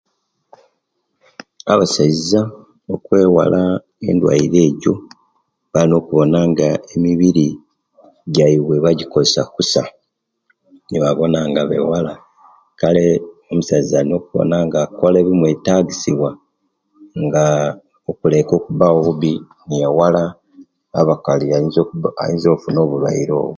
Abasaiza 1.73 2.41
okwewala 2.93 3.61
endwaire 4.09 4.59
ejjo 4.67 4.93
balina 5.71 5.95
okubona 5.97 6.39
nga 6.51 6.67
emibiri 6.95 7.47
jaibwe 8.35 8.75
bajjikozesa 8.83 9.41
kusa 9.55 9.83
nibabona 10.89 11.39
nga 11.49 11.61
bewala 11.69 12.13
kale 12.79 13.05
omusaiza 13.49 13.95
alina 13.99 14.15
okubonenga 14.17 14.77
akola 14.85 15.15
ebimwetagisiwa 15.19 16.29
nga 17.23 17.45
okuleka 18.09 18.53
okubawo 18.55 18.97
wubi 19.07 19.33
neyewala 19.67 20.23
abakali 20.99 21.45
ayiinza 21.55 22.47
okufuna 22.51 22.79
obulwaire 22.81 23.31
obwo 23.35 23.49